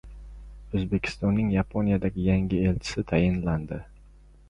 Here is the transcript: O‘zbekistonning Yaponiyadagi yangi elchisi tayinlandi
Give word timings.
O‘zbekistonning 0.79 1.53
Yaponiyadagi 1.57 2.27
yangi 2.31 2.65
elchisi 2.71 3.09
tayinlandi 3.15 3.83